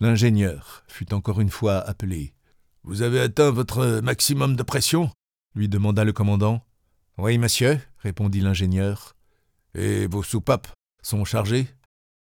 L'ingénieur 0.00 0.84
fut 0.88 1.12
encore 1.12 1.40
une 1.40 1.50
fois 1.50 1.78
appelé. 1.78 2.34
Vous 2.82 3.02
avez 3.02 3.20
atteint 3.20 3.50
votre 3.50 4.00
maximum 4.00 4.56
de 4.56 4.62
pression? 4.62 5.10
lui 5.54 5.68
demanda 5.68 6.04
le 6.04 6.12
commandant. 6.12 6.64
Oui, 7.18 7.36
monsieur, 7.38 7.80
répondit 7.98 8.40
l'ingénieur. 8.40 9.14
Et 9.74 10.06
vos 10.06 10.22
soupapes 10.22 10.68
sont 11.02 11.24
chargées 11.24 11.68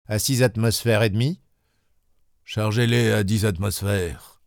À 0.08 0.18
six 0.20 0.44
atmosphères 0.44 1.04
et 1.04 1.10
demie 1.10 1.40
Chargez-les 2.46 3.12
à 3.12 3.24
dix 3.24 3.46
atmosphères. 3.46 4.42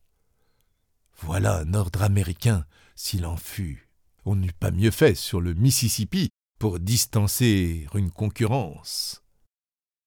Voilà 1.20 1.60
un 1.60 1.74
ordre 1.74 2.02
américain, 2.02 2.66
s'il 2.96 3.24
en 3.24 3.36
fut. 3.36 3.88
On 4.24 4.36
n'eût 4.36 4.52
pas 4.52 4.70
mieux 4.70 4.90
fait 4.90 5.14
sur 5.14 5.40
le 5.40 5.54
Mississippi 5.54 6.30
pour 6.64 6.80
distancer 6.80 7.86
une 7.92 8.10
concurrence. 8.10 9.22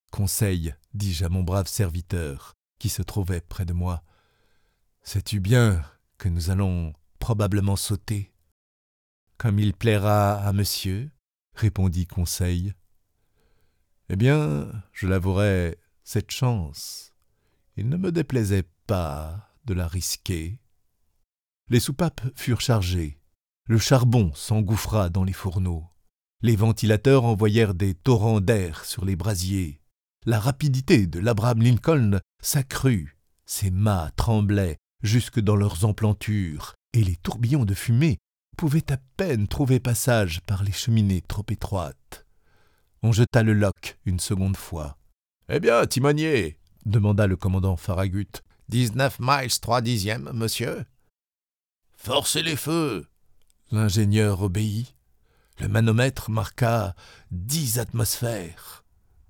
Conseil, 0.09 0.73
dis-je 0.95 1.23
à 1.23 1.29
mon 1.29 1.43
brave 1.43 1.67
serviteur, 1.67 2.55
qui 2.79 2.89
se 2.89 3.03
trouvait 3.03 3.41
près 3.41 3.63
de 3.63 3.73
moi. 3.73 4.03
Sais-tu 5.03 5.39
bien 5.39 5.85
que 6.17 6.29
nous 6.29 6.49
allons 6.49 6.95
probablement 7.19 7.75
sauter? 7.75 8.33
Comme 9.37 9.59
il 9.59 9.75
plaira 9.75 10.33
à 10.33 10.51
monsieur, 10.51 11.11
répondit 11.53 12.07
Conseil. 12.07 12.73
Eh 14.09 14.15
bien, 14.15 14.71
je 14.93 15.05
l'avouerai, 15.05 15.77
cette 16.03 16.31
chance, 16.31 17.13
il 17.75 17.87
ne 17.87 17.97
me 17.97 18.11
déplaisait 18.11 18.67
pas 18.87 19.53
de 19.65 19.75
la 19.75 19.87
risquer. 19.87 20.59
Les 21.69 21.79
soupapes 21.79 22.35
furent 22.35 22.61
chargées, 22.61 23.21
le 23.65 23.77
charbon 23.77 24.33
s'engouffra 24.33 25.09
dans 25.09 25.23
les 25.23 25.33
fourneaux, 25.33 25.87
les 26.41 26.55
ventilateurs 26.55 27.25
envoyèrent 27.25 27.73
des 27.73 27.93
torrents 27.93 28.41
d'air 28.41 28.85
sur 28.85 29.05
les 29.05 29.15
brasiers, 29.15 29.81
la 30.25 30.39
rapidité 30.39 31.07
de 31.07 31.19
l'Abraham 31.19 31.61
Lincoln 31.61 32.19
s'accrut, 32.41 33.17
ses 33.45 33.71
mâts 33.71 34.11
tremblaient 34.17 34.77
jusque 35.01 35.39
dans 35.39 35.55
leurs 35.55 35.85
emplantures, 35.85 36.75
et 36.93 37.01
les 37.01 37.15
tourbillons 37.15 37.63
de 37.63 37.73
fumée 37.73 38.17
pouvaient 38.57 38.91
à 38.91 38.97
peine 39.15 39.47
trouver 39.47 39.79
passage 39.79 40.41
par 40.41 40.63
les 40.63 40.73
cheminées 40.73 41.21
trop 41.21 41.45
étroites. 41.49 42.25
On 43.03 43.13
jeta 43.13 43.41
le 43.41 43.53
loch 43.53 43.97
une 44.05 44.19
seconde 44.19 44.57
fois. 44.57 44.97
Eh 45.47 45.61
bien, 45.61 45.85
timonier 45.85 46.59
demanda 46.85 47.25
le 47.25 47.37
commandant 47.37 47.77
Farragut. 47.77 48.43
Dix-neuf 48.67 49.19
miles 49.21 49.59
trois 49.61 49.79
dixièmes, 49.79 50.31
monsieur. 50.33 50.85
Forcez 51.95 52.43
les 52.43 52.57
feux. 52.57 53.07
L'ingénieur 53.71 54.41
obéit. 54.41 54.96
Le 55.59 55.67
manomètre 55.67 56.29
marqua 56.29 56.95
dix 57.31 57.79
atmosphères. 57.79 58.83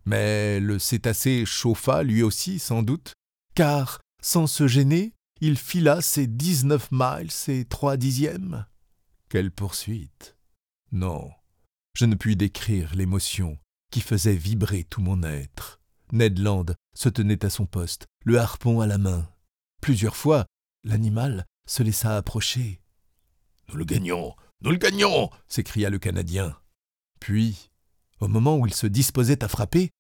Mais 0.05 0.59
le 0.59 0.79
cétacé 0.79 1.45
chauffa 1.45 2.03
lui 2.03 2.23
aussi 2.23 2.59
sans 2.59 2.83
doute, 2.83 3.13
car, 3.55 3.99
sans 4.21 4.47
se 4.47 4.67
gêner, 4.67 5.13
il 5.41 5.57
fila 5.57 6.01
ses 6.01 6.27
dix-neuf 6.27 6.89
miles 6.91 7.31
et 7.47 7.65
trois 7.65 7.97
dixièmes. 7.97 8.65
Quelle 9.29 9.51
poursuite 9.51 10.35
Non, 10.91 11.31
je 11.93 12.05
ne 12.05 12.15
puis 12.15 12.35
décrire 12.35 12.95
l'émotion 12.95 13.57
qui 13.91 14.01
faisait 14.01 14.35
vibrer 14.35 14.83
tout 14.83 15.01
mon 15.01 15.23
être. 15.23 15.79
Ned 16.11 16.39
Land 16.39 16.67
se 16.93 17.09
tenait 17.09 17.43
à 17.45 17.49
son 17.49 17.65
poste, 17.65 18.05
le 18.23 18.39
harpon 18.39 18.79
à 18.79 18.87
la 18.87 18.97
main. 18.97 19.29
Plusieurs 19.81 20.15
fois, 20.15 20.45
l'animal 20.83 21.45
se 21.67 21.83
laissa 21.83 22.15
approcher. 22.15 22.81
Nous 23.69 23.75
le 23.75 23.85
gagnons, 23.85 24.33
nous 24.61 24.71
le 24.71 24.77
gagnons 24.77 25.29
s'écria 25.47 25.89
le 25.89 25.99
Canadien. 25.99 26.57
Puis, 27.19 27.69
au 28.19 28.27
moment 28.27 28.57
où 28.57 28.65
il 28.65 28.73
se 28.73 28.87
disposait 28.87 29.43
à 29.43 29.47
frapper, 29.47 29.91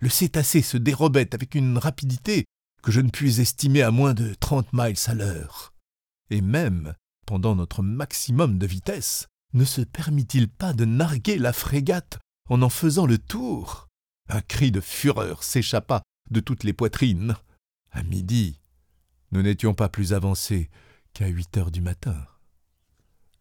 le 0.00 0.08
cétacé 0.08 0.62
se 0.62 0.76
dérobait 0.76 1.34
avec 1.34 1.54
une 1.54 1.78
rapidité 1.78 2.44
que 2.82 2.92
je 2.92 3.00
ne 3.00 3.10
puis 3.10 3.40
estimer 3.40 3.82
à 3.82 3.90
moins 3.90 4.12
de 4.12 4.34
trente 4.34 4.72
miles 4.72 4.98
à 5.06 5.14
l'heure. 5.14 5.72
Et 6.30 6.42
même, 6.42 6.94
pendant 7.26 7.54
notre 7.54 7.82
maximum 7.82 8.58
de 8.58 8.66
vitesse, 8.66 9.28
ne 9.54 9.64
se 9.64 9.80
permit-il 9.80 10.48
pas 10.48 10.72
de 10.72 10.84
narguer 10.84 11.38
la 11.38 11.52
frégate 11.52 12.18
en 12.50 12.60
en 12.60 12.68
faisant 12.68 13.06
le 13.06 13.18
tour? 13.18 13.88
Un 14.28 14.40
cri 14.40 14.70
de 14.70 14.80
fureur 14.80 15.42
s'échappa 15.42 16.02
de 16.30 16.40
toutes 16.40 16.64
les 16.64 16.72
poitrines. 16.72 17.36
À 17.90 18.02
midi, 18.02 18.60
nous 19.32 19.42
n'étions 19.42 19.74
pas 19.74 19.88
plus 19.88 20.12
avancés 20.12 20.68
qu'à 21.14 21.26
huit 21.28 21.56
heures 21.56 21.70
du 21.70 21.80
matin. 21.80 22.26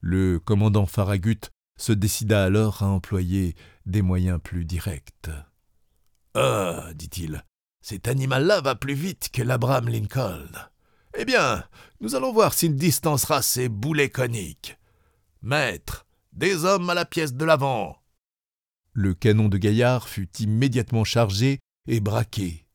Le 0.05 0.37
commandant 0.37 0.85
Farragut 0.85 1.49
se 1.79 1.93
décida 1.93 2.43
alors 2.43 2.83
à 2.83 2.87
employer 2.87 3.55
des 3.85 4.01
moyens 4.01 4.37
plus 4.43 4.65
directs. 4.65 5.29
Ah, 6.33 6.89
dit-il, 6.93 7.45
cet 7.79 8.09
animal-là 8.09 8.59
va 8.59 8.75
plus 8.75 8.95
vite 8.95 9.29
que 9.31 9.41
l'Abraham 9.41 9.87
Lincoln. 9.87 10.49
Eh 11.17 11.23
bien, 11.23 11.63
nous 12.01 12.15
allons 12.15 12.33
voir 12.33 12.53
s'il 12.53 12.75
distancera 12.75 13.41
ces 13.41 13.69
boulets 13.69 14.09
coniques. 14.09 14.77
Maître, 15.41 16.05
des 16.33 16.65
hommes 16.65 16.89
à 16.89 16.95
la 16.95 17.05
pièce 17.05 17.33
de 17.33 17.45
l'avant. 17.45 17.95
Le 18.91 19.13
canon 19.13 19.47
de 19.47 19.57
Gaillard 19.57 20.09
fut 20.09 20.29
immédiatement 20.41 21.05
chargé 21.05 21.59
et 21.87 22.01
braqué. 22.01 22.67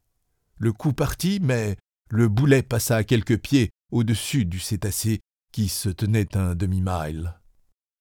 Le 0.57 0.73
coup 0.73 0.95
partit, 0.95 1.41
mais 1.43 1.77
le 2.09 2.29
boulet 2.29 2.62
passa 2.62 2.97
à 2.97 3.05
quelques 3.05 3.38
pieds 3.38 3.69
au-dessus 3.93 4.47
du 4.47 4.61
cétacé 4.61 5.21
qui 5.59 5.68
se 5.68 5.88
tenait 5.88 6.37
un 6.37 6.55
demi-mile. 6.55 7.35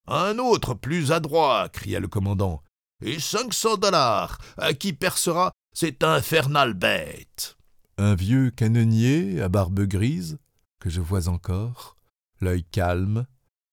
Un 0.06 0.38
autre 0.38 0.74
plus 0.74 1.10
adroit, 1.10 1.68
cria 1.68 1.98
le 1.98 2.06
commandant, 2.06 2.62
et 3.02 3.18
cinq 3.18 3.52
cents 3.52 3.76
dollars 3.76 4.38
à 4.58 4.74
qui 4.74 4.92
percera 4.92 5.50
cette 5.74 6.04
infernale 6.04 6.74
bête. 6.74 7.56
Un 7.96 8.14
vieux 8.14 8.52
canonnier 8.52 9.42
à 9.42 9.48
barbe 9.48 9.80
grise, 9.80 10.38
que 10.78 10.88
je 10.88 11.00
vois 11.00 11.26
encore, 11.26 11.96
l'œil 12.40 12.62
calme, 12.62 13.26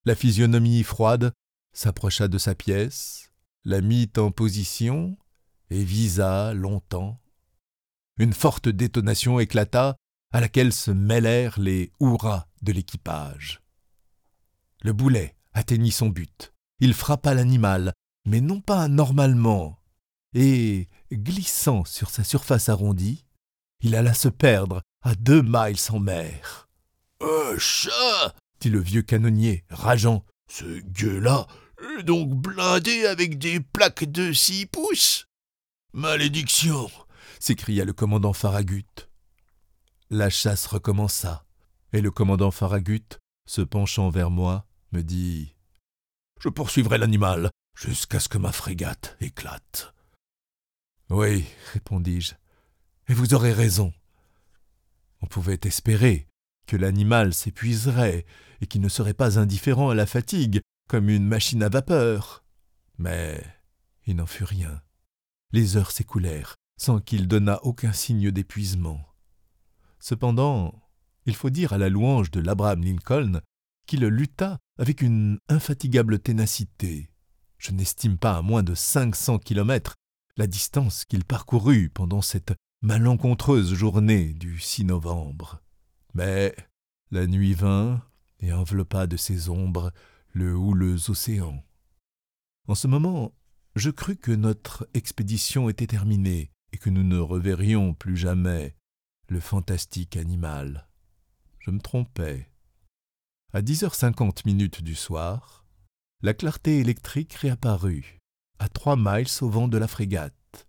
la 0.06 0.16
physionomie 0.16 0.82
froide, 0.82 1.32
s'approcha 1.72 2.28
de 2.28 2.40
sa 2.40 2.56
pièce, 2.56 3.30
la 3.66 3.82
mit 3.82 4.10
en 4.18 4.32
position 4.32 5.16
et 5.70 5.84
visa 5.84 6.56
longtemps. 6.56 7.22
Une 8.18 8.34
forte 8.34 8.68
détonation 8.68 9.40
éclata, 9.40 9.96
à 10.34 10.42
laquelle 10.42 10.74
se 10.74 10.90
mêlèrent 10.90 11.60
les 11.60 11.92
hurrahs 12.00 12.48
de 12.64 12.72
l'équipage. 12.72 13.62
Le 14.86 14.94
boulet 14.94 15.36
atteignit 15.54 15.92
son 15.92 16.10
but. 16.10 16.54
Il 16.80 16.94
frappa 16.94 17.34
l'animal, 17.34 17.92
mais 18.24 18.40
non 18.40 18.62
pas 18.62 18.88
normalement, 18.88 19.80
et, 20.36 20.90
glissant 21.12 21.86
sur 21.86 22.12
sa 22.12 22.24
surface 22.24 22.70
arrondie, 22.70 23.26
il 23.82 23.96
alla 23.96 24.14
se 24.14 24.28
perdre 24.28 24.84
à 25.02 25.16
deux 25.16 25.42
miles 25.42 25.80
en 25.90 25.98
mer. 25.98 26.70
Un 27.20 27.58
chat 27.58 28.36
dit 28.60 28.70
le 28.70 28.80
vieux 28.80 29.02
canonnier, 29.02 29.64
rageant. 29.72 30.24
Ce 30.52 30.80
gueux-là 30.82 31.48
est 31.98 32.04
donc 32.04 32.36
blindé 32.36 33.08
avec 33.08 33.40
des 33.40 33.62
plaques 33.62 34.04
de 34.04 34.34
six 34.34 34.68
pouces 34.68 35.26
Malédiction 35.94 36.92
s'écria 37.40 37.86
le 37.86 37.94
commandant 37.94 38.34
Farragut. 38.34 39.10
La 40.12 40.30
chasse 40.30 40.68
recommença, 40.68 41.44
et 41.92 42.02
le 42.02 42.12
commandant 42.12 42.52
Farragut, 42.52 43.18
se 43.48 43.62
penchant 43.62 44.12
vers 44.12 44.30
moi, 44.30 44.68
dit 45.04 45.56
Je 46.40 46.50
poursuivrai 46.50 46.98
l'animal 46.98 47.50
jusqu'à 47.76 48.20
ce 48.20 48.30
que 48.30 48.38
ma 48.38 48.52
frégate 48.52 49.18
éclate. 49.20 49.94
Oui, 51.10 51.46
répondis-je, 51.74 52.34
et 53.08 53.14
vous 53.14 53.34
aurez 53.34 53.54
raison. 53.54 53.94
On 55.22 55.28
pouvait 55.28 55.60
espérer 55.64 56.28
que 56.68 56.78
l'animal 56.78 57.34
s'épuiserait 57.34 58.26
et 58.62 58.68
qu'il 58.68 58.82
ne 58.82 58.90
serait 58.90 59.14
pas 59.14 59.38
indifférent 59.38 59.90
à 59.90 59.96
la 59.96 60.06
fatigue, 60.06 60.62
comme 60.88 61.10
une 61.10 61.28
machine 61.28 61.64
à 61.64 61.70
vapeur. 61.70 62.44
Mais 62.98 63.44
il 64.06 64.16
n'en 64.16 64.26
fut 64.26 64.44
rien. 64.44 64.82
Les 65.52 65.78
heures 65.78 65.92
s'écoulèrent 65.92 66.56
sans 66.78 67.00
qu'il 67.00 67.28
donnât 67.28 67.60
aucun 67.64 67.94
signe 67.94 68.32
d'épuisement. 68.32 69.00
Cependant, 70.00 70.84
il 71.26 71.36
faut 71.36 71.50
dire 71.50 71.74
à 71.74 71.78
la 71.78 71.90
louange 71.90 72.32
de 72.32 72.40
l'Abraham 72.40 72.84
Lincoln 72.84 73.42
qu'il 73.86 74.06
lutta 74.06 74.60
avec 74.78 75.02
une 75.02 75.40
infatigable 75.48 76.20
ténacité. 76.20 77.10
Je 77.58 77.72
n'estime 77.72 78.18
pas 78.18 78.38
à 78.38 78.42
moins 78.42 78.64
de 78.64 78.76
cinq 78.76 79.16
cents 79.16 79.40
kilomètres 79.40 79.96
la 80.38 80.48
distance 80.48 81.06
qu'il 81.06 81.24
parcourut 81.24 81.90
pendant 81.90 82.22
cette 82.22 82.54
malencontreuse 82.82 83.74
journée 83.74 84.34
du 84.34 84.60
6 84.60 84.86
novembre. 84.86 85.62
Mais 86.14 86.56
la 87.12 87.26
nuit 87.26 87.54
vint 87.54 88.04
et 88.42 88.52
enveloppa 88.54 89.08
de 89.08 89.18
ses 89.18 89.50
ombres 89.50 89.92
le 90.32 90.56
houleux 90.56 91.10
océan. 91.10 91.64
En 92.68 92.76
ce 92.76 92.88
moment, 92.88 93.34
je 93.76 93.90
crus 93.90 94.18
que 94.22 94.32
notre 94.32 94.88
expédition 94.94 95.70
était 95.70 95.88
terminée 95.88 96.52
et 96.74 96.78
que 96.78 96.90
nous 96.90 97.04
ne 97.04 97.18
reverrions 97.18 97.94
plus 97.94 98.18
jamais 98.18 98.76
le 99.30 99.40
fantastique 99.40 100.18
animal. 100.18 100.88
Je 101.60 101.72
me 101.72 101.80
trompais. 101.80 102.52
À 103.56 103.62
dix 103.62 103.86
heures 103.86 103.96
cinquante 103.96 104.44
minutes 104.44 104.84
du 104.84 104.96
soir, 104.96 105.64
la 106.22 106.34
clarté 106.34 106.80
électrique 106.80 107.36
réapparut, 107.36 108.20
à 108.60 108.68
trois 108.68 108.98
miles 108.98 109.30
au 109.40 109.50
vent 109.50 109.70
de 109.70 109.78
la 109.78 109.88
frégate, 109.88 110.68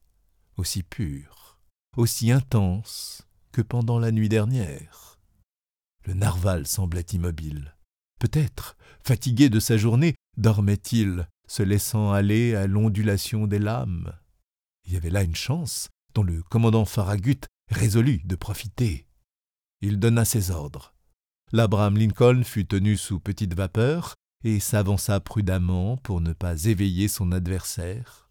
aussi 0.57 0.85
pure, 0.85 1.59
aussi 1.97 2.31
intense 2.31 3.27
que 3.51 3.61
pendant 3.61 3.99
la 3.99 4.13
nuit 4.13 4.29
dernière. 4.29 5.19
Le 6.05 6.15
narval 6.15 6.69
semblait 6.69 7.07
immobile. 7.13 7.75
Peut-être, 8.21 8.77
fatigué 9.03 9.49
de 9.49 9.59
sa 9.59 9.77
journée, 9.77 10.15
dormait-il, 10.37 11.29
se 11.49 11.65
laissant 11.65 12.13
aller 12.13 12.55
à 12.55 12.69
l'ondulation 12.69 13.49
des 13.49 13.59
lames. 13.59 14.13
Il 14.85 14.93
y 14.93 14.97
avait 14.97 15.11
là 15.11 15.25
une 15.25 15.35
chance 15.35 15.89
dont 16.15 16.23
le 16.23 16.41
commandant 16.45 16.85
Farragut 16.85 17.47
résolut 17.69 18.23
de 18.25 18.37
profiter. 18.37 19.09
Il 19.81 19.99
donna 19.99 20.25
ses 20.25 20.53
ordres. 20.53 20.96
L'Abraham 21.53 21.97
Lincoln 21.97 22.43
fut 22.45 22.67
tenu 22.67 22.97
sous 22.97 23.21
petite 23.21 23.55
vapeur 23.55 24.15
et 24.43 24.59
s'avança 24.61 25.21
prudemment 25.21 25.97
pour 25.99 26.21
ne 26.21 26.33
pas 26.33 26.65
éveiller 26.65 27.09
son 27.09 27.33
adversaire. 27.33 28.29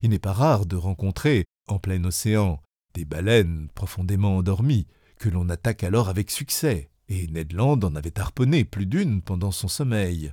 Il 0.00 0.10
n'est 0.10 0.18
pas 0.18 0.32
rare 0.32 0.66
de 0.66 0.76
rencontrer, 0.76 1.44
en 1.68 1.78
plein 1.78 2.02
océan, 2.04 2.62
des 2.94 3.04
baleines 3.04 3.68
profondément 3.74 4.36
endormies, 4.36 4.86
que 5.18 5.28
l'on 5.28 5.48
attaque 5.48 5.84
alors 5.84 6.08
avec 6.08 6.30
succès, 6.30 6.90
et 7.08 7.26
Ned 7.28 7.52
Land 7.52 7.80
en 7.82 7.94
avait 7.96 8.18
harponné 8.18 8.64
plus 8.64 8.86
d'une 8.86 9.22
pendant 9.22 9.50
son 9.50 9.68
sommeil. 9.68 10.32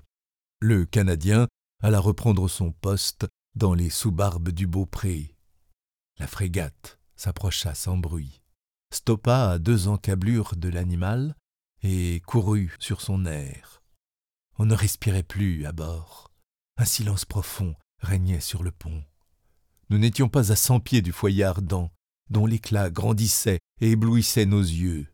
Le 0.61 0.85
Canadien 0.85 1.47
alla 1.81 1.99
reprendre 1.99 2.47
son 2.47 2.71
poste 2.71 3.27
dans 3.55 3.73
les 3.73 3.89
sous-barbes 3.89 4.49
du 4.49 4.67
Beaupré. 4.67 5.35
La 6.19 6.27
frégate 6.27 6.97
s'approcha 7.15 7.73
sans 7.73 7.97
bruit, 7.97 8.41
stoppa 8.93 9.49
à 9.49 9.59
deux 9.59 9.87
encablures 9.87 10.55
de 10.55 10.69
l'animal 10.69 11.35
et 11.85 12.19
courut 12.21 12.75
sur 12.79 12.99
son 12.99 13.25
air. 13.25 13.83
On 14.57 14.65
ne 14.65 14.73
respirait 14.73 15.23
plus 15.23 15.65
à 15.65 15.71
bord. 15.71 16.31
Un 16.77 16.85
silence 16.85 17.25
profond 17.25 17.75
régnait 17.99 18.39
sur 18.39 18.63
le 18.63 18.71
pont. 18.71 19.03
Nous 19.89 19.99
n'étions 19.99 20.27
pas 20.27 20.51
à 20.51 20.55
cent 20.55 20.79
pieds 20.79 21.03
du 21.03 21.11
foyer 21.11 21.43
ardent, 21.43 21.91
dont 22.31 22.47
l'éclat 22.47 22.89
grandissait 22.89 23.59
et 23.81 23.91
éblouissait 23.91 24.47
nos 24.47 24.61
yeux. 24.61 25.07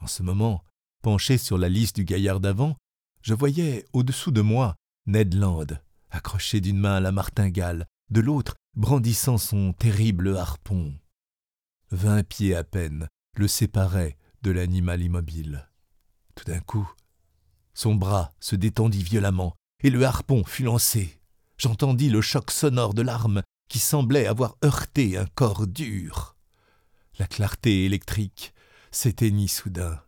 En 0.00 0.06
ce 0.06 0.22
moment, 0.22 0.64
penché 1.02 1.38
sur 1.38 1.58
la 1.58 1.68
lisse 1.68 1.92
du 1.92 2.04
gaillard 2.04 2.38
d'avant, 2.38 2.76
je 3.22 3.34
voyais 3.34 3.84
au-dessous 3.92 4.30
de 4.30 4.42
moi 4.42 4.76
Ned 5.06 5.34
Land, 5.34 5.78
accroché 6.10 6.60
d'une 6.60 6.78
main 6.78 6.96
à 6.96 7.00
la 7.00 7.10
martingale, 7.10 7.86
de 8.10 8.20
l'autre 8.20 8.54
brandissant 8.76 9.38
son 9.38 9.72
terrible 9.72 10.36
harpon. 10.36 10.94
Vingt 11.90 12.22
pieds 12.22 12.54
à 12.54 12.62
peine 12.62 13.08
le 13.36 13.48
séparaient 13.48 14.16
de 14.42 14.52
l'animal 14.52 15.02
immobile. 15.02 15.68
Tout 16.34 16.44
d'un 16.44 16.60
coup, 16.60 16.90
son 17.74 17.94
bras 17.94 18.32
se 18.40 18.56
détendit 18.56 19.02
violemment, 19.02 19.54
et 19.82 19.90
le 19.90 20.04
harpon 20.04 20.44
fut 20.44 20.64
lancé. 20.64 21.20
J'entendis 21.58 22.08
le 22.08 22.20
choc 22.20 22.50
sonore 22.50 22.94
de 22.94 23.02
l'arme 23.02 23.42
qui 23.68 23.78
semblait 23.78 24.26
avoir 24.26 24.56
heurté 24.64 25.16
un 25.16 25.26
corps 25.26 25.66
dur. 25.66 26.36
La 27.18 27.26
clarté 27.26 27.84
électrique 27.84 28.54
s'éteignit 28.90 29.48
soudain, 29.48 30.00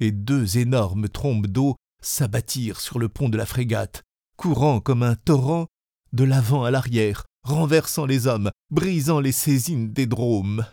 et 0.00 0.10
deux 0.10 0.58
énormes 0.58 1.08
trombes 1.08 1.46
d'eau 1.46 1.76
s'abattirent 2.02 2.80
sur 2.80 2.98
le 2.98 3.08
pont 3.08 3.28
de 3.28 3.36
la 3.36 3.46
frégate, 3.46 4.02
courant 4.36 4.80
comme 4.80 5.02
un 5.02 5.16
torrent 5.16 5.66
de 6.12 6.24
l'avant 6.24 6.64
à 6.64 6.70
l'arrière, 6.70 7.24
renversant 7.42 8.06
les 8.06 8.26
hommes, 8.26 8.50
brisant 8.70 9.20
les 9.20 9.32
saisines 9.32 9.92
des 9.92 10.06
dromes. 10.06 10.66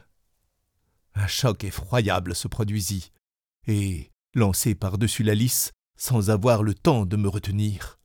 Un 1.16 1.28
choc 1.28 1.64
effroyable 1.64 2.36
se 2.36 2.48
produisit, 2.48 3.12
et, 3.68 4.12
lancé 4.34 4.76
par-dessus 4.76 5.24
la 5.24 5.36
lisse, 5.36 5.72
sans 5.96 6.30
avoir 6.30 6.64
le 6.64 6.74
temps 6.74 7.06
de 7.06 7.18
me 7.18 7.28
retenir, 7.28 8.00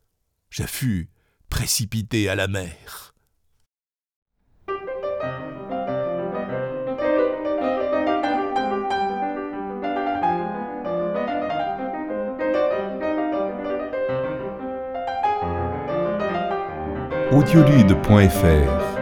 je 0.48 0.64
fus 0.64 1.10
précipité 1.48 2.28
à 2.28 2.34
la 2.34 2.48
mer. 2.48 3.14
audiolude.fr 17.32 19.01